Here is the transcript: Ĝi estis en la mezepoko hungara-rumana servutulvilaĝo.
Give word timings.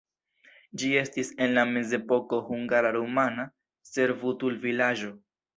Ĝi 0.83 0.87
estis 1.01 1.29
en 1.47 1.53
la 1.57 1.65
mezepoko 1.75 2.41
hungara-rumana 2.49 3.47
servutulvilaĝo. 3.93 5.17